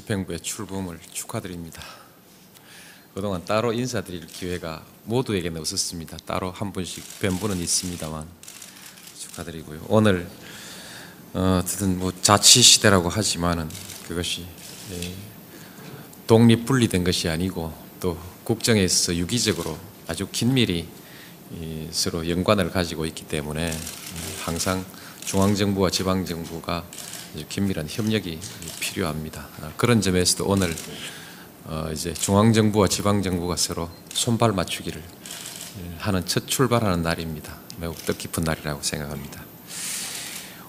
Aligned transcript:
집행부의 0.00 0.40
출범을 0.40 0.98
축하드립니다. 1.12 1.82
그동안 3.14 3.44
따로 3.44 3.72
인사드릴 3.72 4.26
기회가 4.26 4.84
모두에게는 5.04 5.60
없었습니다. 5.60 6.16
따로 6.24 6.50
한 6.52 6.72
분씩 6.72 7.20
뵌 7.20 7.30
분은 7.38 7.58
있습니다만 7.58 8.26
축하드리고요. 9.18 9.84
오늘 9.88 10.28
어, 11.34 11.60
어쨌든 11.62 11.98
뭐 11.98 12.12
자치 12.22 12.62
시대라고 12.62 13.08
하지만은 13.08 13.68
그것이 14.08 14.46
예, 14.92 15.14
독립 16.26 16.64
분리된 16.64 17.04
것이 17.04 17.28
아니고 17.28 17.72
또 18.00 18.18
국정에 18.44 18.82
있어서 18.82 19.14
유기적으로 19.14 19.78
아주 20.06 20.28
긴밀히 20.30 20.88
이, 21.52 21.88
서로 21.90 22.28
연관을 22.28 22.70
가지고 22.70 23.06
있기 23.06 23.26
때문에 23.26 23.72
항상 24.44 24.84
중앙 25.24 25.54
정부와 25.54 25.90
지방 25.90 26.24
정부가 26.24 26.84
긴밀한 27.48 27.86
협력이 27.88 28.38
필요합니다. 28.80 29.48
아, 29.62 29.72
그런 29.76 30.00
점에서도 30.00 30.44
오늘 30.46 30.74
어, 31.64 31.90
이제 31.92 32.12
중앙 32.14 32.52
정부와 32.52 32.88
지방 32.88 33.22
정부가 33.22 33.56
서로 33.56 33.88
손발 34.12 34.52
맞추기를 34.52 35.02
하는 35.98 36.26
첫 36.26 36.46
출발하는 36.46 37.02
날입니다. 37.02 37.56
매우 37.78 37.94
뜻깊은 37.94 38.44
날이라고 38.44 38.82
생각합니다. 38.82 39.44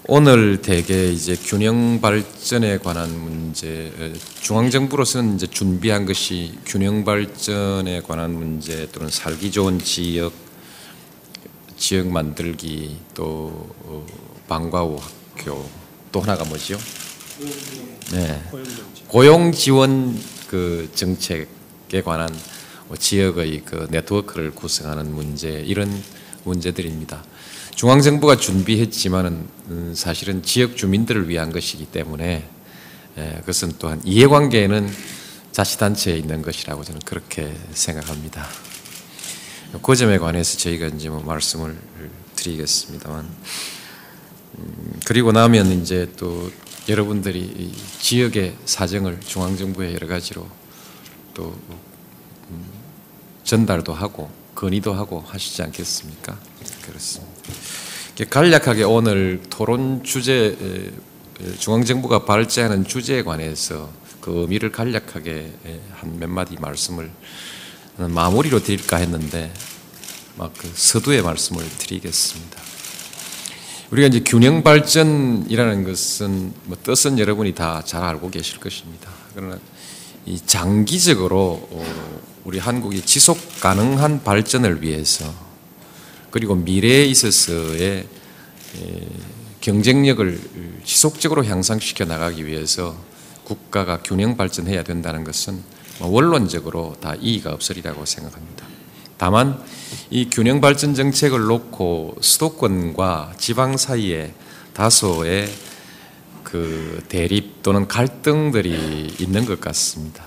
오늘 0.08 0.60
대개 0.60 1.12
이제 1.12 1.36
균형 1.36 2.00
발전에 2.00 2.78
관한 2.78 3.16
문제, 3.20 3.92
어, 3.98 4.12
중앙 4.40 4.68
정부로서는 4.68 5.36
이제 5.36 5.46
준비한 5.46 6.06
것이 6.06 6.58
균형 6.66 7.04
발전에 7.04 8.00
관한 8.00 8.32
문제 8.34 8.88
또는 8.90 9.10
살기 9.10 9.52
좋은 9.52 9.78
지역, 9.78 10.32
지역 11.76 12.08
만들기 12.08 12.98
또 13.14 13.70
어, 13.84 14.06
방과후 14.48 14.98
학교 15.36 15.81
또 16.12 16.20
하나가 16.20 16.44
뭐죠? 16.44 16.78
네, 18.12 18.42
고용 19.08 19.52
지원 19.52 20.16
그 20.46 20.90
정책에 20.94 22.02
관한 22.04 22.28
뭐 22.88 22.96
지역의 22.96 23.62
그 23.64 23.88
네트워크를 23.90 24.50
구성하는 24.50 25.14
문제 25.14 25.48
이런 25.48 25.90
문제들입니다. 26.44 27.24
중앙 27.74 28.02
정부가 28.02 28.36
준비했지만은 28.36 29.48
음, 29.68 29.92
사실은 29.96 30.42
지역 30.42 30.76
주민들을 30.76 31.28
위한 31.28 31.50
것이기 31.50 31.86
때문에 31.86 32.46
예, 33.18 33.36
그것은 33.40 33.72
또한 33.78 34.00
이해관계는 34.04 34.90
자치단체에 35.52 36.16
있는 36.16 36.42
것이라고 36.42 36.84
저는 36.84 37.00
그렇게 37.04 37.54
생각합니다. 37.72 38.46
그 39.82 39.96
점에 39.96 40.18
관해서 40.18 40.58
저희가 40.58 40.88
이제 40.88 41.08
뭐 41.08 41.22
말씀을 41.22 41.76
드리겠습습니다만 42.36 43.20
음, 43.20 43.36
그리고 45.06 45.32
나면 45.32 45.66
이제 45.80 46.10
또 46.16 46.50
여러분들이 46.88 47.72
지역의 48.00 48.56
사정을 48.64 49.20
중앙 49.20 49.56
정부에 49.56 49.94
여러 49.94 50.06
가지로 50.06 50.46
또 51.34 51.56
음, 52.50 52.64
전달도 53.44 53.92
하고 53.92 54.30
건의도 54.54 54.92
하고 54.92 55.20
하시지 55.26 55.62
않겠습니까? 55.62 56.38
그렇습니다. 56.82 57.32
간략하게 58.28 58.84
오늘 58.84 59.42
토론 59.48 60.04
주제 60.04 60.92
중앙정부가 61.58 62.24
발제하는 62.24 62.84
주제에 62.84 63.22
관해서 63.22 63.90
그 64.20 64.42
의미를 64.42 64.70
간략하게 64.70 65.52
한 65.94 66.18
몇 66.18 66.28
마디 66.28 66.56
말씀을 66.56 67.10
마무리로 67.96 68.62
드릴까 68.62 68.98
했는데 68.98 69.52
막 70.36 70.52
그 70.56 70.70
서두에 70.72 71.22
말씀을 71.22 71.68
드리겠습니다. 71.78 72.61
우리가 73.92 74.08
이제 74.08 74.20
균형 74.24 74.62
발전이라는 74.62 75.84
것은 75.84 76.52
뭐 76.64 76.78
뜻은 76.82 77.18
여러분이 77.18 77.54
다 77.54 77.82
잘 77.84 78.02
알고 78.02 78.30
계실 78.30 78.58
것입니다. 78.58 79.10
그러나 79.34 79.58
이 80.24 80.40
장기적으로 80.46 81.68
어, 81.70 82.20
우리 82.44 82.58
한국이 82.58 83.02
지속 83.02 83.38
가능한 83.60 84.24
발전을 84.24 84.82
위해서 84.82 85.32
그리고 86.30 86.54
미래에 86.54 87.04
있어서의 87.04 88.06
경쟁력을 89.60 90.40
지속적으로 90.84 91.44
향상시켜 91.44 92.06
나가기 92.06 92.46
위해서 92.46 92.96
국가가 93.44 93.98
균형 94.02 94.38
발전해야 94.38 94.84
된다는 94.84 95.24
것은 95.24 95.62
뭐 95.98 96.08
원론적으로 96.08 96.96
다 97.00 97.14
이의가 97.20 97.52
없으리라고 97.52 98.06
생각합니다. 98.06 98.71
다만 99.22 99.56
이 100.10 100.28
균형 100.28 100.60
발전 100.60 100.96
정책을 100.96 101.42
놓고 101.42 102.16
수도권과 102.20 103.34
지방 103.38 103.76
사이에 103.76 104.34
다소의 104.74 105.48
그 106.42 107.04
대립 107.08 107.62
또는 107.62 107.86
갈등들이 107.86 109.14
있는 109.20 109.46
것 109.46 109.60
같습니다. 109.60 110.24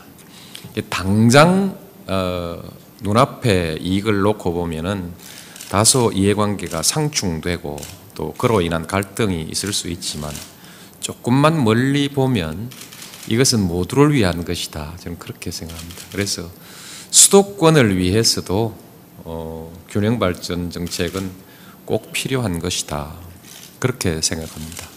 당장 0.90 1.78
어, 2.08 2.64
눈앞에 3.02 3.80
이익을 3.82 4.22
놓고 4.22 4.54
보면은 4.54 5.12
다소 5.68 6.14
이해관계가 6.14 6.82
상충되고 6.82 7.78
또 8.14 8.32
그로 8.38 8.62
인한 8.62 8.88
갈등이 8.88 9.42
있을 9.52 9.74
수 9.74 9.90
있지만 9.90 10.32
조금만 11.02 11.66
멀리 11.66 12.08
보면 12.08 12.70
이것은 13.28 13.60
모두를 13.60 14.14
위한 14.14 14.46
것이다. 14.46 14.94
저는 15.02 15.20
그렇게 15.20 15.52
생각합니다. 15.52 16.02
그래서 16.14 16.50
수도권을 17.12 17.98
위해서도 17.98 18.85
어, 19.26 19.74
균형 19.90 20.20
발전 20.20 20.70
정책은 20.70 21.32
꼭 21.86 22.12
필요한 22.14 22.60
것이다. 22.60 23.12
그렇게 23.80 24.22
생각합니다. 24.22 24.88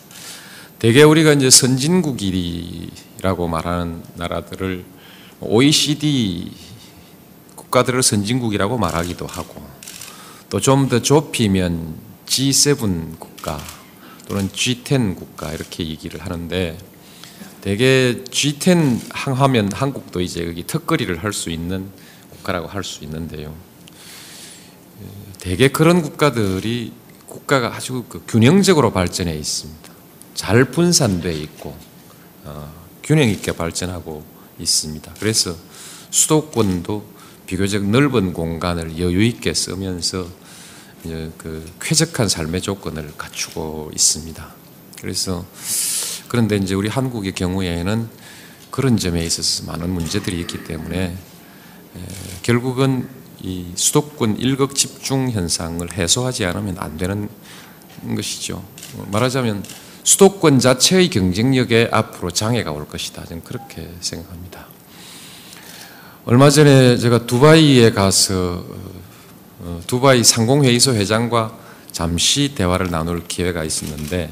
대개 0.79 1.03
우리가 1.03 1.33
이제 1.33 1.49
선진국이라고 1.51 3.49
말하는 3.49 4.03
나라들을 4.17 4.85
OECD 5.41 6.53
국가들을 7.57 8.03
선진국이라고 8.03 8.77
말하기도 8.79 9.27
하고 9.27 9.67
또 10.51 10.61
좀 10.61 10.89
더 10.89 11.01
좁히면 11.01 11.97
G7 12.27 13.19
국가 13.19 13.59
또는 14.29 14.49
G10 14.51 15.17
국가 15.17 15.53
이렇게 15.53 15.87
얘기를 15.87 16.21
하는데 16.21 16.79
대개 17.63 18.23
G10 18.25 19.01
항하면 19.11 19.73
한국도 19.73 20.21
이제 20.21 20.47
여기 20.47 20.67
턱걸이를 20.67 21.25
할 21.25 21.33
수 21.33 21.51
있는 21.51 21.91
국가라고 22.31 22.69
할 22.69 22.85
수 22.85 23.05
있는데요. 23.05 23.55
대개 25.39 25.69
그런 25.69 26.03
국가들이 26.03 26.93
국가가 27.27 27.75
아주 27.75 28.05
그 28.09 28.23
균형적으로 28.27 28.93
발전해 28.93 29.35
있습니다. 29.35 29.93
잘 30.35 30.65
분산돼 30.65 31.33
있고 31.35 31.77
어, 32.45 32.73
균형 33.03 33.29
있게 33.29 33.53
발전하고 33.53 34.25
있습니다. 34.59 35.15
그래서 35.19 35.57
수도권도 36.11 37.19
비교적 37.47 37.85
넓은 37.85 38.33
공간을 38.33 38.99
여유 38.99 39.23
있게 39.25 39.55
쓰면서 39.55 40.27
그 41.37 41.65
쾌적한 41.81 42.29
삶의 42.29 42.61
조건을 42.61 43.15
갖추고 43.17 43.91
있습니다. 43.95 44.55
그래서 45.01 45.47
그런데 46.29 46.57
이제 46.57 46.75
우리 46.75 46.89
한국의 46.89 47.33
경우에는 47.33 48.09
그런 48.71 48.97
점에 48.97 49.25
있어서 49.25 49.65
많은 49.65 49.89
문제들이 49.89 50.41
있기 50.41 50.65
때문에 50.65 51.17
결국은 52.43 53.09
이 53.43 53.67
수도권 53.75 54.39
일극 54.39 54.75
집중 54.75 55.31
현상을 55.31 55.93
해소하지 55.93 56.45
않으면 56.45 56.77
안 56.79 56.97
되는 56.97 57.29
것이죠. 58.15 58.63
말하자면 59.11 59.65
수도권 60.03 60.59
자체의 60.59 61.11
경쟁력에 61.11 61.89
앞으로 61.93 62.31
장애가 62.31 62.73
올 62.73 62.89
것이다. 62.89 63.25
저는 63.27 63.45
그렇게 63.45 63.89
생각합니다. 64.01 64.67
얼마 66.25 66.51
전에 66.51 66.97
제가 66.97 67.27
두바이에 67.27 67.93
가서 67.93 68.65
어, 69.61 69.81
두바이 69.87 70.25
상공회의소 70.25 70.95
회장과 70.95 71.57
잠시 71.91 72.55
대화를 72.55 72.91
나눌 72.91 73.27
기회가 73.27 73.65
있었는데 73.65 74.31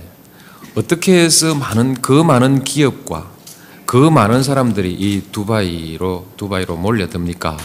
어떻게 0.75 1.19
해서 1.19 1.55
많은 1.55 1.95
그 2.03 2.13
많은 2.13 2.65
기업과 2.65 3.31
그 3.87 3.97
많은 3.97 4.43
사람들이 4.43 4.93
이 4.93 5.23
두바이로 5.33 6.27
두바이로 6.37 6.77
몰려듭니까? 6.77 7.57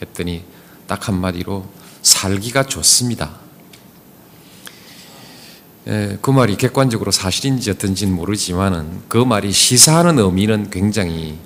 했더니 0.00 0.44
딱 0.86 1.08
한마디로 1.08 1.66
살기가 2.02 2.64
좋습니다. 2.64 3.42
예, 5.88 6.16
그 6.20 6.30
말이 6.30 6.56
객관적으로 6.56 7.10
사실인지 7.10 7.70
어떤지는 7.70 8.14
모르지만은 8.14 9.02
그 9.08 9.16
말이 9.18 9.50
시사하는 9.50 10.18
의미는 10.18 10.70
굉장히 10.70 11.38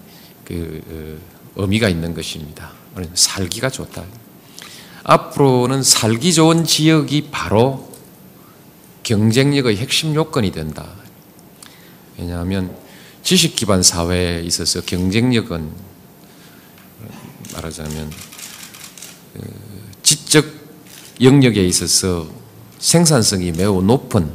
그 0.45 1.21
어, 1.57 1.63
의미가 1.63 1.89
있는 1.89 2.15
것입니다. 2.15 2.73
살기가 3.15 3.71
좋다. 3.71 4.05
앞으로는 5.05 5.83
살기 5.83 6.35
좋은 6.35 6.65
지역이 6.65 7.29
바로 7.31 7.91
경쟁력의 9.05 9.77
핵심 9.77 10.15
요건이 10.15 10.53
된다. 10.53 10.87
왜냐하면 12.19 12.77
지식 13.23 13.57
기반 13.57 13.83
사회에 13.83 14.43
있어서 14.43 14.81
경쟁력은 14.83 15.71
말하자면 17.55 18.07
어, 18.07 18.36
지적 20.03 20.45
영역에 21.21 21.65
있어서 21.65 22.29
생산성이 22.79 23.53
매우 23.53 23.83
높은 23.83 24.31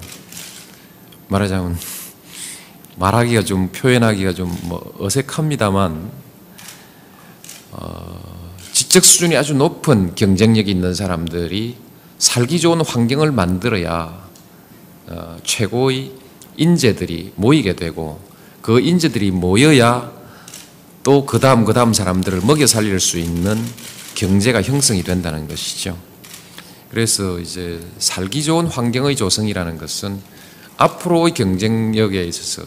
말하자면 1.28 1.78
말하기가 2.98 3.44
좀 3.44 3.70
표현하기가 3.72 4.34
좀 4.34 4.52
뭐 4.64 4.94
어색합니다만 5.00 6.12
어, 7.72 8.50
지적 8.74 9.06
수준이 9.06 9.36
아주 9.38 9.54
높은 9.54 10.14
경쟁력이 10.16 10.70
있는 10.72 10.94
사람들이 10.94 11.78
살기 12.18 12.60
좋은 12.60 12.82
환경을 12.82 13.32
만들어야 13.32 14.30
어, 15.08 15.38
최고의 15.44 16.12
인재들이 16.58 17.34
모이게 17.36 17.76
되고 17.76 18.20
그 18.62 18.80
인재들이 18.80 19.32
모여야 19.32 20.12
또 21.04 21.26
그 21.26 21.40
다음 21.40 21.66
그 21.66 21.74
다음 21.74 21.94
사람들을 21.94 22.42
먹여 22.42 22.68
살릴 22.68 23.00
수 23.00 23.18
있는 23.18 23.58
경제가 24.16 24.62
형성이 24.62 25.04
된다는 25.04 25.48
것이죠. 25.48 25.98
그래서 26.90 27.40
이제 27.40 27.80
살기 28.00 28.44
좋은 28.44 28.68
환경의 28.68 29.16
조성이라는 29.16 29.78
것은 29.78 30.20
앞으로의 30.78 31.34
경쟁력에 31.34 32.24
있어서 32.26 32.64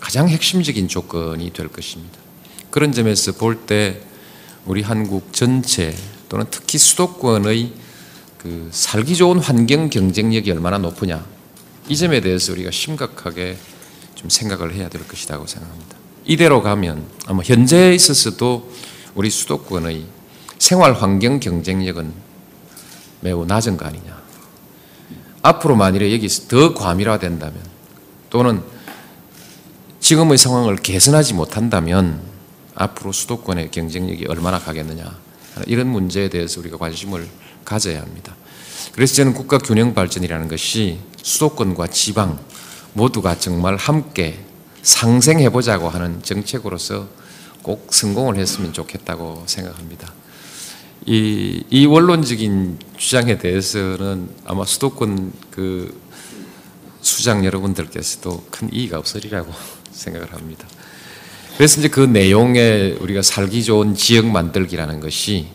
가장 0.00 0.28
핵심적인 0.28 0.88
조건이 0.88 1.52
될 1.52 1.68
것입니다. 1.68 2.18
그런 2.70 2.92
점에서 2.92 3.32
볼 3.32 3.66
때 3.66 4.00
우리 4.66 4.82
한국 4.82 5.32
전체 5.32 5.94
또는 6.28 6.46
특히 6.50 6.78
수도권의 6.78 7.72
그 8.38 8.68
살기 8.72 9.14
좋은 9.16 9.38
환경 9.38 9.90
경쟁력이 9.90 10.50
얼마나 10.50 10.78
높으냐 10.78 11.24
이 11.88 11.96
점에 11.96 12.20
대해서 12.20 12.52
우리가 12.52 12.70
심각하게 12.70 13.56
좀 14.14 14.28
생각을 14.28 14.74
해야 14.74 14.88
될 14.88 15.06
것이라고 15.06 15.46
생각합니다. 15.46 15.96
이대로 16.24 16.62
가면 16.62 17.06
아마 17.26 17.42
현재에 17.42 17.94
있어서도 17.94 18.72
우리 19.14 19.30
수도권의 19.30 20.04
생활 20.58 20.92
환경 20.92 21.40
경쟁력은 21.40 22.12
매우 23.20 23.44
낮은 23.44 23.76
거 23.76 23.86
아니냐. 23.86 24.16
앞으로 25.42 25.76
만일에 25.76 26.12
여기서 26.12 26.48
더 26.48 26.74
과밀화된다면 26.74 27.60
또는 28.30 28.62
지금의 30.00 30.38
상황을 30.38 30.76
개선하지 30.76 31.34
못한다면 31.34 32.20
앞으로 32.74 33.12
수도권의 33.12 33.70
경쟁력이 33.70 34.26
얼마나 34.26 34.58
가겠느냐. 34.58 35.18
이런 35.66 35.88
문제에 35.88 36.28
대해서 36.28 36.60
우리가 36.60 36.76
관심을 36.76 37.26
가져야 37.64 38.02
합니다. 38.02 38.36
그래서 38.92 39.14
저는 39.14 39.34
국가 39.34 39.58
균형 39.58 39.94
발전이라는 39.94 40.48
것이 40.48 40.98
수도권과 41.22 41.88
지방 41.88 42.38
모두가 42.92 43.38
정말 43.38 43.76
함께 43.76 44.38
상생해 44.82 45.50
보자고 45.50 45.88
하는 45.88 46.22
정책으로서 46.22 47.08
꼭 47.62 47.92
성공을 47.92 48.36
했으면 48.36 48.72
좋겠다고 48.72 49.44
생각합니다. 49.46 50.12
이, 51.04 51.62
이 51.70 51.86
원론적인 51.86 52.78
주장에 52.96 53.38
대해서는 53.38 54.28
아마 54.44 54.64
수도권 54.64 55.32
그 55.50 56.00
수장 57.00 57.44
여러분들께서도 57.44 58.46
큰 58.50 58.72
이의가 58.72 58.98
없으리라고 58.98 59.52
생각을 59.92 60.32
합니다. 60.32 60.66
그래서 61.56 61.80
이제 61.80 61.88
그 61.88 62.00
내용에 62.00 62.96
우리가 63.00 63.22
살기 63.22 63.64
좋은 63.64 63.94
지역 63.94 64.26
만들기라는 64.26 65.00
것이 65.00 65.48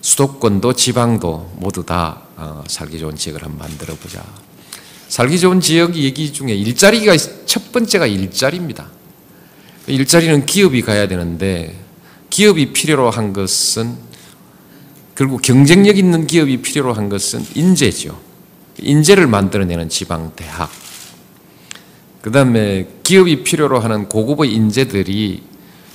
수도권도 0.00 0.72
지방도 0.74 1.52
모두 1.56 1.84
다 1.84 2.22
어, 2.36 2.64
살기 2.66 2.98
좋은 2.98 3.16
지역을 3.16 3.42
한번 3.42 3.68
만들어 3.68 3.94
보자. 3.94 4.24
살기 5.08 5.38
좋은 5.38 5.60
지역 5.60 5.94
얘기 5.94 6.32
중에 6.32 6.54
일자리가 6.54 7.16
첫 7.46 7.70
번째가 7.72 8.06
일자리입니다. 8.06 8.88
일자리는 9.86 10.46
기업이 10.46 10.82
가야 10.82 11.06
되는데 11.06 11.78
기업이 12.30 12.72
필요로 12.72 13.10
한 13.10 13.32
것은 13.32 13.96
결국 15.16 15.42
경쟁력 15.42 15.96
있는 15.96 16.26
기업이 16.26 16.60
필요로 16.62 16.92
한 16.92 17.08
것은 17.08 17.44
인재죠. 17.54 18.20
인재를 18.78 19.26
만들어내는 19.26 19.88
지방 19.88 20.32
대학. 20.34 20.70
그 22.20 22.32
다음에 22.32 22.88
기업이 23.02 23.44
필요로 23.44 23.78
하는 23.78 24.08
고급의 24.08 24.52
인재들이 24.52 25.42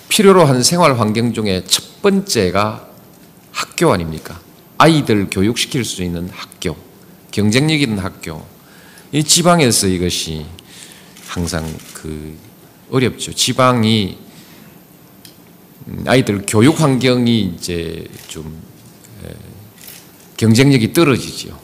필요로 0.07 0.45
하는 0.45 0.63
생활 0.63 0.98
환경 1.00 1.33
중에 1.33 1.63
첫 1.68 2.01
번째가 2.01 2.88
학교 3.51 3.92
아닙니까? 3.92 4.39
아이들 4.77 5.27
교육시킬 5.30 5.83
수 5.83 6.01
있는 6.04 6.30
학교, 6.30 6.77
경쟁력 7.31 7.81
있는 7.81 8.00
학교. 8.00 8.45
이 9.12 9.24
지방에서 9.24 9.88
이것이 9.88 10.45
항상 11.27 11.66
그 11.94 12.38
어렵죠. 12.89 13.33
지방이 13.33 14.18
음, 15.88 16.04
아이들 16.07 16.44
교육 16.48 16.80
환경이 16.80 17.56
이제 17.57 18.06
좀 18.27 18.69
경쟁력이 20.40 20.94
떨어지죠. 20.94 21.60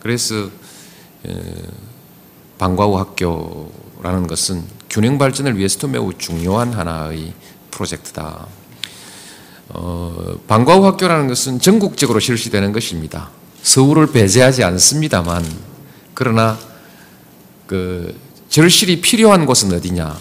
그래서 0.00 0.48
방과후 2.56 2.96
학교라는 2.96 4.26
것은 4.26 4.64
균형 4.88 5.18
발전을 5.18 5.58
위해서도 5.58 5.88
매우 5.88 6.14
중요한 6.16 6.72
하나의 6.72 7.34
프로젝트다. 7.70 8.46
어, 9.68 10.38
방과후 10.48 10.86
학교라는 10.86 11.28
것은 11.28 11.60
전국적으로 11.60 12.18
실시되는 12.18 12.72
것입니다. 12.72 13.28
서울을 13.62 14.12
배제하지 14.12 14.64
않습니다만 14.64 15.44
그러나 16.14 16.58
그 17.66 18.18
절실히 18.48 19.02
필요한 19.02 19.44
곳은 19.44 19.74
어디냐? 19.74 20.16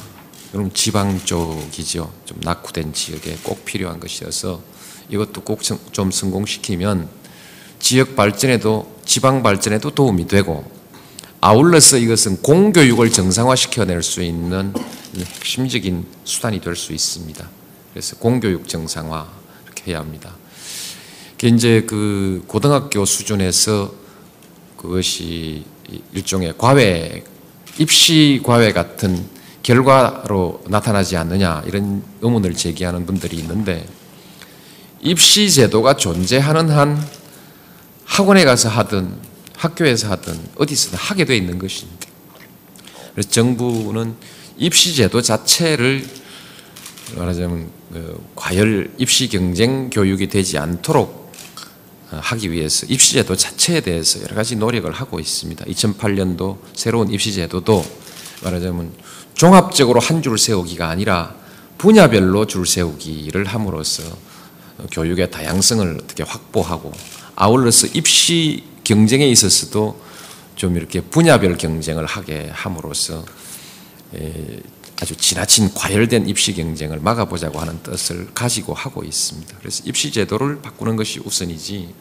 그럼 0.51 0.69
지방 0.73 1.23
쪽이죠. 1.23 2.11
좀 2.25 2.39
낙후된 2.41 2.91
지역에 2.91 3.37
꼭 3.41 3.63
필요한 3.63 4.01
것이어서 4.01 4.61
이것도 5.07 5.43
꼭 5.43 5.61
좀 5.61 6.11
성공시키면 6.11 7.24
지역 7.79 8.15
발전에도 8.15 8.95
지방 9.05 9.43
발전에도 9.43 9.91
도움이 9.91 10.27
되고 10.27 10.69
아울러서 11.41 11.97
이것은 11.97 12.41
공교육을 12.41 13.11
정상화시켜낼 13.11 14.01
수 14.01 14.23
있는 14.23 14.73
핵심적인 15.15 16.05
수단이 16.23 16.59
될 16.59 16.75
수 16.75 16.91
있습니다. 16.93 17.47
그래서 17.93 18.15
공교육 18.17 18.67
정상화 18.67 19.27
이렇게 19.65 19.91
해야 19.91 19.99
합니다. 19.99 20.35
이제 21.43 21.83
그 21.87 22.43
고등학교 22.47 23.05
수준에서 23.05 23.93
그것이 24.77 25.63
일종의 26.13 26.55
과외 26.57 27.23
입시 27.77 28.41
과외 28.43 28.73
같은 28.73 29.23
결과로 29.61 30.63
나타나지 30.67 31.15
않느냐 31.17 31.63
이런 31.67 32.03
의문을 32.21 32.55
제기하는 32.55 33.05
분들이 33.05 33.37
있는데 33.37 33.85
입시 35.01 35.51
제도가 35.51 35.97
존재하는 35.97 36.69
한 36.71 37.07
학원에 38.05 38.45
가서 38.45 38.69
하든 38.69 39.13
학교에서 39.57 40.09
하든 40.11 40.39
어디서든 40.57 40.97
하게 40.97 41.25
돼 41.25 41.35
있는 41.35 41.57
것입니다. 41.59 42.07
그래서 43.13 43.29
정부는 43.29 44.15
입시 44.57 44.95
제도 44.95 45.21
자체를 45.21 46.07
말하자면 47.15 47.69
그 47.93 48.23
과열 48.35 48.91
입시 48.97 49.27
경쟁 49.29 49.89
교육이 49.89 50.27
되지 50.27 50.57
않도록 50.57 51.31
하기 52.09 52.51
위해서 52.51 52.85
입시 52.87 53.13
제도 53.13 53.35
자체에 53.35 53.81
대해서 53.81 54.21
여러 54.21 54.35
가지 54.35 54.55
노력을 54.55 54.89
하고 54.91 55.19
있습니다. 55.19 55.65
2008년도 55.65 56.57
새로운 56.73 57.11
입시 57.11 57.33
제도도 57.33 57.85
말하자면 58.43 58.93
종합적으로 59.33 59.99
한 59.99 60.21
줄 60.21 60.37
세우기가 60.37 60.89
아니라 60.89 61.35
분야별로 61.77 62.45
줄 62.47 62.65
세우기를 62.65 63.45
함으로써 63.45 64.03
교육의 64.91 65.31
다양성을 65.31 65.99
어떻게 66.03 66.23
확보하고 66.23 66.91
아울러서 67.35 67.87
입시 67.93 68.63
경쟁에 68.83 69.27
있어서도 69.27 69.99
좀 70.55 70.77
이렇게 70.77 71.01
분야별 71.01 71.57
경쟁을 71.57 72.05
하게 72.05 72.49
함으로써 72.51 73.25
아주 75.01 75.15
지나친 75.15 75.73
과열된 75.73 76.29
입시 76.29 76.53
경쟁을 76.53 76.99
막아보자고 76.99 77.59
하는 77.59 77.81
뜻을 77.83 78.29
가지고 78.33 78.73
하고 78.73 79.03
있습니다. 79.03 79.57
그래서 79.59 79.83
입시 79.85 80.11
제도를 80.11 80.61
바꾸는 80.61 80.95
것이 80.95 81.19
우선이지 81.19 81.93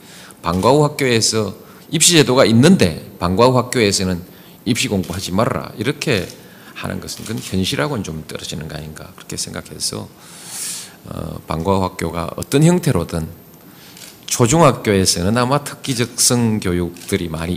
방과 0.42 0.70
후 0.70 0.84
학교에서 0.84 1.54
입시 1.90 2.12
제도가 2.12 2.44
있는데 2.46 3.10
방과 3.18 3.46
후 3.46 3.58
학교에서는 3.58 4.22
입시 4.64 4.88
공부하지 4.88 5.32
말라 5.32 5.72
이렇게 5.76 6.28
하는 6.74 7.00
것은 7.00 7.24
그건 7.24 7.42
현실하고는 7.42 8.04
좀 8.04 8.24
떨어지는 8.28 8.68
거 8.68 8.76
아닌가 8.76 9.10
그렇게 9.16 9.36
생각해서 9.36 10.08
어, 11.06 11.38
방과 11.46 11.78
후 11.78 11.84
학교가 11.84 12.30
어떤 12.36 12.62
형태로든 12.62 13.43
초중학교에서는 14.34 15.38
아마 15.38 15.62
특기적성 15.62 16.58
교육들이 16.58 17.28
많이 17.28 17.54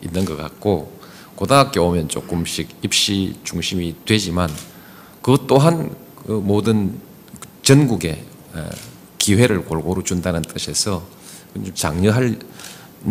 있는 0.00 0.24
것 0.24 0.36
같고 0.36 1.00
고등학교 1.34 1.82
오면 1.82 2.08
조금씩 2.08 2.68
입시 2.82 3.34
중심이 3.42 3.96
되지만 4.04 4.48
그것 5.22 5.48
또한 5.48 5.92
그 6.24 6.30
모든 6.30 7.00
전국에 7.62 8.24
기회를 9.18 9.64
골고루 9.64 10.04
준다는 10.04 10.42
뜻에서 10.42 11.04
장려할 11.74 12.38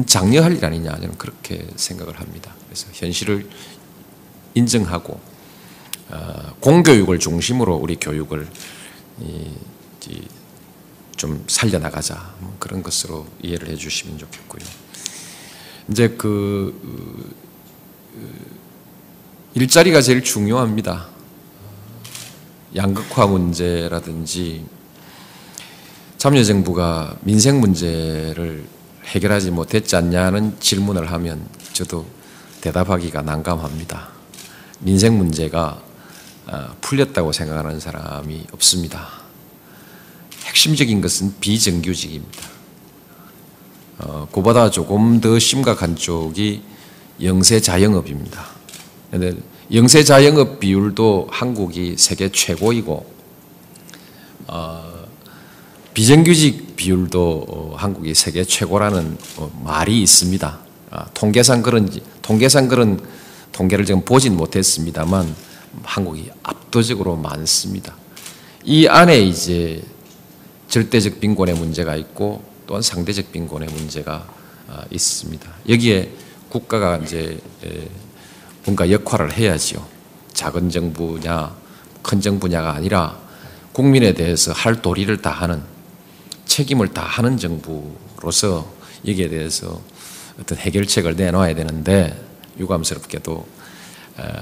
장려할 0.06 0.56
일 0.56 0.64
아니냐 0.64 0.96
저는 0.96 1.18
그렇게 1.18 1.68
생각을 1.76 2.22
합니다. 2.22 2.54
그래서 2.68 2.88
현실을 2.94 3.50
인정하고 4.54 5.20
어, 6.10 6.54
공교육을 6.62 7.20
중심으로 7.20 7.76
우리 7.76 7.98
교육을 7.98 8.48
좀 11.20 11.44
살려나가자 11.48 12.34
뭐 12.40 12.56
그런 12.60 12.82
것으로 12.82 13.28
이해를 13.44 13.68
해주시면 13.72 14.18
좋겠고요. 14.20 14.66
이제 15.90 16.08
그 16.18 17.36
일자리가 19.54 20.02
제일 20.02 20.24
중요합니다. 20.24 21.08
양극화 22.74 23.28
문제라든지 23.28 24.66
참여정부가 26.18 27.18
민생 27.20 27.60
문제를 27.60 28.66
해결하지 29.04 29.52
못했지 29.52 29.98
않냐는 29.98 30.58
질문을 30.62 31.12
하면 31.12 31.46
저도 31.74 32.06
대답하기가 32.62 33.24
난감합니다. 33.24 34.08
민생 34.80 35.18
문제가 35.18 35.82
아, 36.46 36.76
풀렸다고 36.80 37.34
생각하는 37.34 37.82
사람이 37.82 38.48
없습니다. 38.54 39.29
핵심적인 40.50 41.00
것은 41.02 41.36
비정규직입니다. 41.40 42.50
어, 44.00 44.28
그보다 44.32 44.70
조금 44.70 45.22
더 45.22 45.38
심각한 45.38 45.96
쪽이 45.96 46.62
영세 47.22 47.60
자영업입니다. 47.60 48.46
영세 49.74 50.04
자영업 50.04 50.60
비율도 50.60 51.28
한국이 51.30 51.96
세계 51.98 52.30
최고이고 52.32 53.14
어, 54.48 55.06
비정규직 55.94 56.76
비율도 56.76 57.46
어, 57.48 57.76
한국이 57.76 58.16
세계 58.16 58.44
최고라는 58.44 59.18
어, 59.38 59.62
말이 59.64 60.02
있습니다. 60.02 60.60
아, 60.92 61.06
통계상 61.14 61.62
그런지 61.62 62.02
통계상 62.22 62.68
그런 62.68 63.00
통계를 63.52 63.86
지금 63.86 64.04
보진 64.04 64.36
못했습니다만 64.38 65.36
한국이 65.84 66.32
압도적으로 66.42 67.16
많습니다. 67.18 67.96
이 68.64 68.88
안에 68.88 69.20
이제 69.20 69.84
절대적 70.70 71.20
빈곤의 71.20 71.56
문제가 71.56 71.96
있고 71.96 72.44
또한 72.68 72.82
상대적 72.82 73.32
빈곤의 73.32 73.70
문제가 73.70 74.28
아, 74.68 74.84
있습니다. 74.92 75.52
여기에 75.68 76.12
국가가 76.50 76.98
이제 76.98 77.40
뭔가 78.66 78.92
역할을 78.92 79.34
해야지요. 79.34 79.86
작은 80.34 80.70
정부냐 80.70 81.56
큰 82.02 82.22
정부냐가 82.22 82.74
아니라 82.74 83.20
국민에 83.74 84.14
대해서 84.14 84.52
할 84.52 84.82
도리를 84.82 85.22
다 85.22 85.32
하는 85.32 85.62
책임을 86.46 86.94
다 86.94 87.04
하는 87.04 87.38
정부로서 87.38 88.72
여기에 89.08 89.30
대해서 89.30 89.82
어떤 90.40 90.58
해결책을 90.58 91.16
내놓아야 91.16 91.56
되는데 91.56 92.16
유감스럽게도 92.60 93.48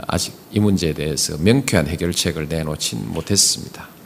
아직 0.07 0.34
이 0.51 0.60
문제에 0.60 0.93
대해서 0.93 1.38
명쾌한 1.38 1.88
해결책을 1.88 2.48
내놓진 2.48 3.12
못했습니다. 3.12 3.97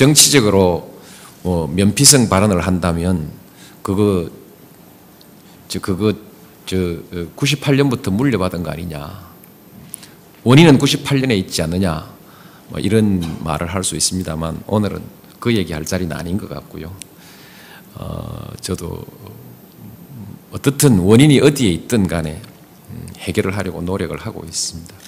음, 0.00 0.14
정치적으로 0.14 0.98
뭐 1.42 1.66
면피성 1.68 2.30
발언을 2.30 2.60
한다면 2.62 3.30
그거 3.82 4.30
저 5.68 5.78
그거 5.78 6.14
저 6.64 6.76
98년부터 7.36 8.08
어, 8.08 8.10
물려받은 8.12 8.62
거 8.62 8.70
아니냐. 8.70 9.28
원인은 10.42 10.78
98년에 10.78 11.36
있지 11.36 11.60
않느냐. 11.62 12.10
뭐 12.70 12.80
이런 12.80 13.20
말을 13.44 13.66
할 13.66 13.84
수 13.84 13.94
있습니다만 13.94 14.62
오늘은 14.66 15.02
그 15.38 15.54
얘기할 15.54 15.84
자리는 15.84 16.14
아닌 16.16 16.38
것 16.38 16.48
같고요. 16.48 16.94
어, 17.94 18.50
저도 18.60 19.04
어떻든 20.52 20.98
원인이 20.98 21.40
어디에 21.40 21.70
있든 21.72 22.06
간에 22.06 22.40
음, 22.90 23.06
해결을 23.18 23.56
하려고 23.56 23.82
노력을 23.82 24.16
하고 24.18 24.44
있습니다. 24.46 24.99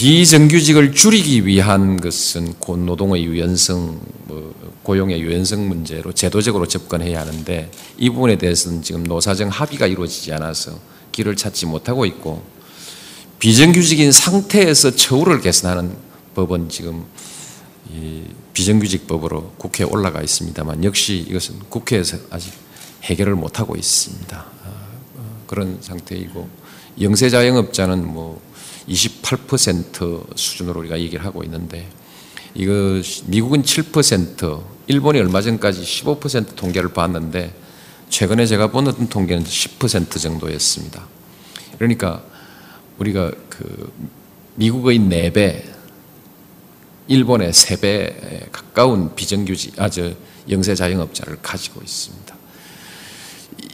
비정규직을 0.00 0.94
줄이기 0.94 1.44
위한 1.44 2.00
것은 2.00 2.54
고노동의 2.54 3.22
유연성, 3.22 4.00
뭐 4.28 4.54
고용의 4.82 5.20
유연성 5.20 5.68
문제로 5.68 6.14
제도적으로 6.14 6.66
접근해야 6.66 7.20
하는데 7.20 7.70
이 7.98 8.08
부분에 8.08 8.38
대해서는 8.38 8.80
지금 8.80 9.04
노사정 9.04 9.50
합의가 9.50 9.86
이루어지지 9.86 10.32
않아서 10.32 10.72
길을 11.12 11.36
찾지 11.36 11.66
못하고 11.66 12.06
있고 12.06 12.42
비정규직인 13.40 14.10
상태에서 14.10 14.96
처우를 14.96 15.42
개선하는 15.42 15.94
법은 16.34 16.70
지금 16.70 17.04
비정규직법으로 18.54 19.52
국회에 19.58 19.86
올라가 19.86 20.22
있습니다만 20.22 20.82
역시 20.82 21.26
이것은 21.28 21.58
국회에서 21.68 22.16
아직 22.30 22.54
해결을 23.02 23.34
못하고 23.34 23.76
있습니다. 23.76 24.34
아, 24.34 24.68
어, 25.16 25.42
그런 25.46 25.76
상태이고 25.82 26.48
영세자영업자는 26.98 28.06
뭐 28.06 28.40
28% 28.90 30.36
수준으로 30.36 30.80
우리가 30.80 30.98
얘기를 30.98 31.24
하고 31.24 31.42
있는데 31.44 31.88
이거 32.54 33.00
미국은 33.26 33.62
7%, 33.62 34.62
일본이 34.88 35.20
얼마 35.20 35.40
전까지 35.40 35.82
15% 35.82 36.56
통계를 36.56 36.92
봤는데 36.92 37.54
최근에 38.08 38.44
제가 38.46 38.72
본 38.72 38.88
어떤 38.88 39.08
통계는 39.08 39.44
10% 39.44 40.20
정도였습니다. 40.20 41.06
그러니까 41.78 42.22
우리가 42.98 43.30
그 43.48 43.92
미국의 44.56 44.98
4배, 44.98 45.62
일본의 47.06 47.52
3배 47.52 48.50
가까운 48.50 49.14
비정규직, 49.14 49.80
아, 49.80 49.88
저, 49.88 50.12
영세 50.48 50.74
자영업자를 50.74 51.38
가지고 51.40 51.80
있습니다. 51.82 52.36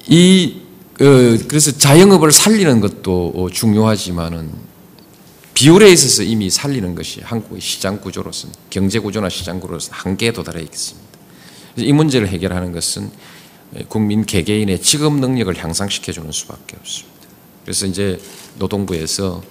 이, 0.08 0.60
어, 1.00 1.04
그래서 1.48 1.72
자영업을 1.72 2.30
살리는 2.30 2.80
것도 2.80 3.48
중요하지만은 3.52 4.65
비율에 5.56 5.90
있어서 5.90 6.22
이미 6.22 6.50
살리는 6.50 6.94
것이 6.94 7.22
한국의 7.22 7.62
시장 7.62 7.98
구조로서는 7.98 8.54
경제 8.68 8.98
구조나 8.98 9.30
시장 9.30 9.58
구조로서는 9.58 9.98
한계에 9.98 10.30
도달해 10.30 10.60
있습니다. 10.62 11.08
이 11.78 11.92
문제를 11.94 12.28
해결하는 12.28 12.72
것은 12.72 13.10
국민 13.88 14.26
개개인의 14.26 14.82
직업 14.82 15.14
능력을 15.14 15.56
향상시켜 15.56 16.12
주는 16.12 16.30
수밖에 16.30 16.76
없습니다. 16.76 17.16
그래서 17.64 17.86
이제 17.86 18.20
노동부에서 18.58 19.42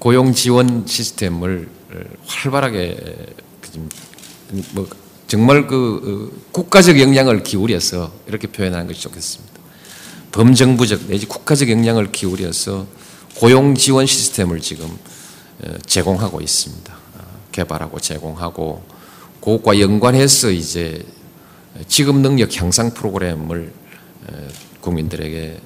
고용 0.00 0.34
지원 0.34 0.84
시스템을 0.88 1.68
활발하게 2.26 2.96
그뭐 3.60 4.88
정말 5.28 5.68
그 5.68 6.32
어, 6.34 6.48
국가적 6.50 7.00
역량을 7.00 7.44
기울여서 7.44 8.12
이렇게 8.26 8.48
표현하는 8.48 8.88
것이 8.88 9.00
좋겠습니다. 9.02 9.54
범정부적 10.32 11.06
내지 11.08 11.26
국가적 11.26 11.68
역량을 11.70 12.10
기울여서 12.12 12.86
고용 13.38 13.74
지원 13.74 14.06
시스템을 14.06 14.60
지금 14.60 14.86
어, 15.62 15.78
제공하고 15.86 16.40
있습니다. 16.40 16.92
어, 16.92 17.20
개발하고 17.52 18.00
제공하고 18.00 18.82
그것과 19.40 19.78
연관해서 19.80 20.50
이제 20.50 21.04
지급 21.88 22.16
능력 22.16 22.54
향상 22.60 22.92
프로그램을 22.94 23.72
어, 24.28 24.48
국민들에게 24.80 25.60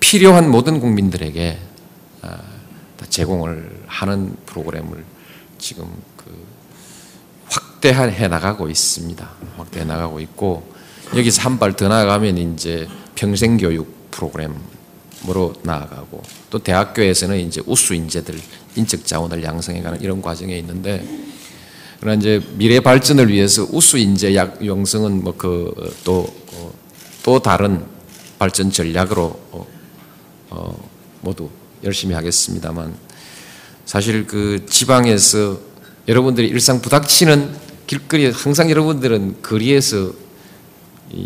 필요한 0.00 0.50
모든 0.50 0.78
국민들에게 0.78 1.58
제공을 3.08 3.84
하는 3.86 4.36
프로그램을 4.46 5.02
지금 5.58 5.90
그 6.16 6.46
확대해 7.48 8.28
나가고 8.28 8.68
있습니다. 8.68 9.28
확대해 9.56 9.84
나가고 9.86 10.20
있고 10.20 10.70
여기서 11.16 11.42
한 11.42 11.58
발 11.58 11.72
더 11.72 11.88
나가면 11.88 12.36
이제 12.36 12.86
평생교육 13.14 14.10
프로그램 14.10 14.54
으로 15.28 15.54
나아가고 15.62 16.22
또 16.50 16.58
대학교에서는 16.58 17.38
이제 17.40 17.60
우수 17.66 17.94
인재들 17.94 18.38
인적 18.76 19.04
자원을 19.04 19.42
양성해가는 19.42 20.00
이런 20.00 20.22
과정에 20.22 20.56
있는데 20.58 21.04
그러나 21.98 22.16
이제 22.18 22.40
미래 22.54 22.78
발전을 22.80 23.28
위해서 23.28 23.66
우수 23.72 23.98
인재 23.98 24.34
양성은 24.34 25.24
뭐 25.24 25.34
그 25.36 25.94
또또 26.04 26.34
어, 26.52 26.72
또 27.22 27.38
다른 27.40 27.84
발전 28.38 28.70
전략으로 28.70 29.24
어, 29.50 29.66
어, 30.50 30.88
모두 31.22 31.50
열심히 31.82 32.14
하겠습니다만 32.14 32.94
사실 33.84 34.26
그 34.26 34.64
지방에서 34.68 35.58
여러분들이 36.06 36.46
일상 36.48 36.80
부닥치는 36.80 37.52
길거리에 37.86 38.30
항상 38.30 38.70
여러분들은 38.70 39.42
거리에서 39.42 40.12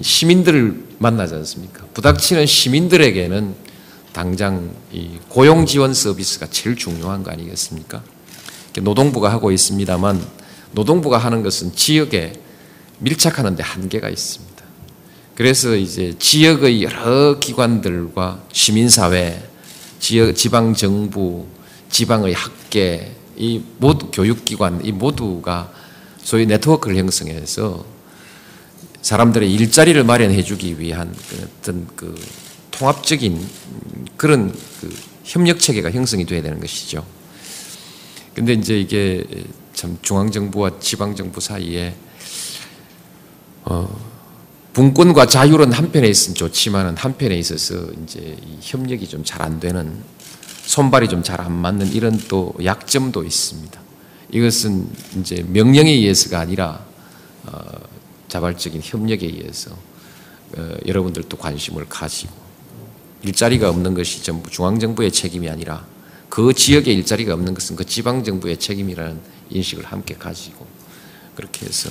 시민들을 0.02 0.84
만나지 0.98 1.34
않습니까? 1.34 1.86
부닥치는 1.94 2.46
시민들에게는 2.46 3.69
당장 4.12 4.74
이 4.92 5.18
고용 5.28 5.66
지원 5.66 5.94
서비스가 5.94 6.46
제일 6.50 6.76
중요한 6.76 7.22
거 7.22 7.30
아니겠습니까? 7.30 8.02
노동부가 8.82 9.30
하고 9.30 9.52
있습니다만 9.52 10.24
노동부가 10.72 11.18
하는 11.18 11.42
것은 11.42 11.74
지역에 11.74 12.32
밀착하는 12.98 13.56
데 13.56 13.62
한계가 13.62 14.08
있습니다. 14.08 14.50
그래서 15.34 15.74
이제 15.74 16.14
지역의 16.18 16.82
여러 16.82 17.38
기관들과 17.38 18.42
시민사회, 18.52 19.42
지역 19.98 20.34
지방 20.34 20.74
정부, 20.74 21.46
지방의 21.88 22.34
학계, 22.34 23.12
이 23.36 23.62
모두 23.78 24.10
교육기관 24.10 24.84
이 24.84 24.92
모두가 24.92 25.72
소위 26.22 26.44
네트워크를 26.46 26.96
형성해서 26.98 27.84
사람들의 29.00 29.50
일자리를 29.50 30.04
마련해 30.04 30.42
주기 30.42 30.78
위한 30.78 31.14
그 31.30 31.48
어떤 31.60 31.86
그 31.96 32.14
통합적인 32.80 33.46
그런 34.16 34.50
그 34.80 34.96
협력 35.22 35.60
체계가 35.60 35.90
형성이 35.90 36.24
돼야 36.24 36.40
되는 36.40 36.58
것이죠. 36.60 37.04
근데 38.34 38.54
이제 38.54 38.80
이게 38.80 39.22
참 39.74 39.98
중앙 40.00 40.30
정부와 40.30 40.78
지방 40.80 41.14
정부 41.14 41.42
사이에 41.42 41.94
어, 43.64 43.86
분권과 44.72 45.26
자율은 45.26 45.72
한편에 45.72 46.08
있으면 46.08 46.34
좋지만은 46.34 46.96
한편에 46.96 47.36
있어서 47.36 47.86
이제 48.02 48.38
이 48.46 48.56
협력이 48.62 49.06
좀 49.08 49.24
잘 49.24 49.42
안 49.42 49.60
되는 49.60 50.02
손발이 50.64 51.08
좀 51.08 51.22
잘 51.22 51.42
안 51.42 51.52
맞는 51.52 51.92
이런 51.92 52.18
또 52.28 52.54
약점도 52.64 53.24
있습니다. 53.24 53.78
이것은 54.30 54.88
이제 55.20 55.44
명령에 55.46 55.90
의해서가 55.90 56.40
아니라 56.40 56.82
어, 57.44 57.60
자발적인 58.28 58.80
협력에 58.82 59.26
의해서 59.26 59.70
어, 60.56 60.74
여러분들도 60.86 61.36
관심을 61.36 61.84
가지고 61.86 62.39
일자리가 63.22 63.68
없는 63.68 63.94
것이 63.94 64.22
전부 64.22 64.50
중앙정부의 64.50 65.12
책임이 65.12 65.48
아니라 65.48 65.84
그 66.28 66.54
지역에 66.54 66.92
일자리가 66.92 67.34
없는 67.34 67.54
것은 67.54 67.76
그 67.76 67.84
지방정부의 67.84 68.58
책임이라는 68.58 69.20
인식을 69.50 69.84
함께 69.84 70.14
가지고 70.14 70.66
그렇게 71.34 71.66
해서 71.66 71.90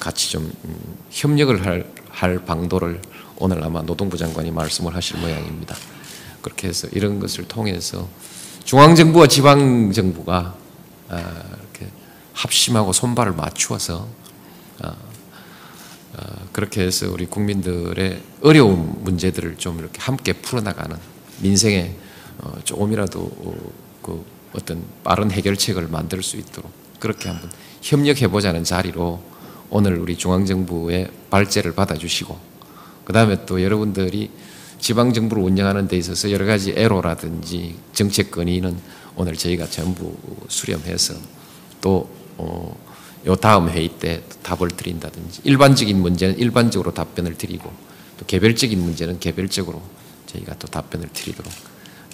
같이 0.00 0.30
좀 0.30 0.52
음, 0.64 0.96
협력을 1.10 1.64
할, 1.64 1.90
할 2.08 2.44
방도를 2.44 3.00
오늘 3.36 3.62
아마 3.64 3.82
노동부 3.82 4.16
장관이 4.16 4.50
말씀을 4.50 4.94
하실 4.94 5.18
모양입니다. 5.18 5.76
그렇게 6.42 6.68
해서 6.68 6.88
이런 6.92 7.20
것을 7.20 7.46
통해서 7.46 8.08
중앙정부와 8.64 9.28
지방정부가 9.28 10.54
아, 11.08 11.18
이렇게 11.18 11.90
합심하고 12.34 12.92
손발을 12.92 13.32
맞추어서 13.32 14.08
아, 14.82 14.94
아, 16.16 16.36
그렇게 16.60 16.82
해서 16.82 17.10
우리 17.10 17.24
국민들의 17.24 18.20
어려운 18.42 19.02
문제들을 19.02 19.56
좀 19.56 19.78
이렇게 19.78 19.98
함께 19.98 20.34
풀어나가는 20.34 20.94
민생에 21.40 21.94
어, 22.36 22.52
조금이라도 22.64 23.18
어, 23.18 23.72
그 24.02 24.22
어떤 24.52 24.84
빠른 25.02 25.30
해결책을 25.30 25.88
만들 25.88 26.22
수 26.22 26.36
있도록 26.36 26.70
그렇게 26.98 27.30
한번 27.30 27.50
협력해 27.80 28.28
보자는 28.28 28.64
자리로 28.64 29.22
오늘 29.70 29.96
우리 29.96 30.18
중앙정부의 30.18 31.10
발제를 31.30 31.74
받아주시고 31.74 32.38
그 33.06 33.14
다음에 33.14 33.46
또 33.46 33.62
여러분들이 33.62 34.30
지방정부를 34.80 35.42
운영하는 35.42 35.88
데 35.88 35.96
있어서 35.96 36.30
여러 36.30 36.44
가지 36.44 36.74
애로라든지 36.76 37.76
정책 37.94 38.30
건의는 38.30 38.76
오늘 39.16 39.34
저희가 39.34 39.64
전부 39.64 40.14
수렴해서 40.48 41.14
또 41.80 42.10
어, 42.36 42.89
요 43.26 43.36
다음 43.36 43.68
회의 43.68 43.88
때 43.88 44.22
답을 44.42 44.68
드린다든지 44.68 45.42
일반적인 45.44 46.00
문제는 46.00 46.38
일반적으로 46.38 46.92
답변을 46.94 47.36
드리고 47.36 47.70
또 48.18 48.26
개별적인 48.26 48.80
문제는 48.80 49.18
개별적으로 49.20 49.82
저희가 50.26 50.54
또 50.58 50.66
답변을 50.68 51.08
드리도록 51.12 51.52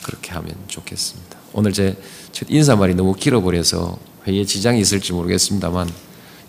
그렇게 0.02 0.32
하면 0.32 0.54
좋겠습니다. 0.68 1.38
오늘 1.52 1.72
제 1.72 1.96
첫 2.36 2.48
인사말이 2.50 2.94
너무 2.94 3.14
길어버려서 3.14 3.98
회의에 4.26 4.44
지장이 4.44 4.78
있을지 4.80 5.14
모르겠습니다만 5.14 5.88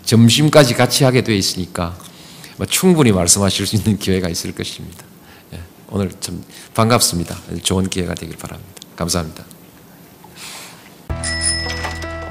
점심까지 0.04 0.74
같이 0.74 1.02
하게 1.04 1.22
돼 1.22 1.34
있으니까 1.34 1.96
뭐 2.58 2.66
충분히 2.66 3.10
말씀하실 3.10 3.66
수 3.66 3.76
있는 3.76 3.98
기회가 3.98 4.28
있을 4.28 4.54
것입니다. 4.54 5.02
예, 5.54 5.60
오늘 5.88 6.10
참 6.20 6.44
반갑습니다. 6.74 7.38
좋은 7.62 7.88
기회가 7.88 8.12
되길 8.14 8.36
바랍니다. 8.36 8.70
감사합니다. 8.96 9.44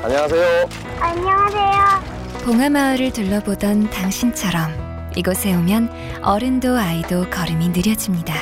안녕하세요. 0.04 0.70
안녕하세요. 1.00 2.17
봉하마을을 2.48 3.12
둘러보던 3.12 3.90
당신처럼 3.90 5.12
이곳에 5.18 5.54
오면 5.54 6.22
어른도 6.24 6.78
아이도 6.78 7.30
걸음이 7.30 7.68
느려집니다. 7.68 8.34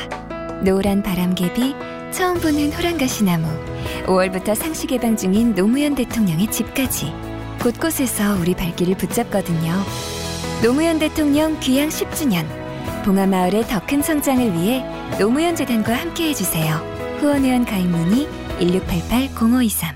노란 0.63 1.01
바람개비, 1.01 1.75
처음 2.11 2.39
보는 2.39 2.71
호랑가시나무, 2.71 3.47
5월부터 4.05 4.53
상시 4.53 4.85
개방 4.85 5.17
중인 5.17 5.55
노무현 5.55 5.95
대통령의 5.95 6.51
집까지 6.51 7.11
곳곳에서 7.63 8.35
우리 8.35 8.53
발길을 8.53 8.95
붙잡거든요. 8.95 9.73
노무현 10.61 10.99
대통령 10.99 11.59
귀향 11.59 11.89
10주년, 11.89 12.45
봉하마을의 13.05 13.63
더 13.63 13.79
큰 13.87 14.03
성장을 14.03 14.53
위해 14.53 14.85
노무현 15.17 15.55
재단과 15.55 15.95
함께 15.95 16.29
해 16.29 16.33
주세요. 16.35 16.75
후원회원 17.21 17.65
가입 17.65 17.87
문의 17.87 18.27
1688-0523 18.59 19.94